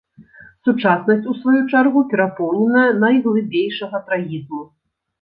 Сучаснасць, 0.67 1.27
у 1.33 1.35
сваю 1.41 1.59
чаргу, 1.71 2.03
перапоўненая 2.15 2.89
найглыбейшага 3.07 4.07
трагізму. 4.09 4.61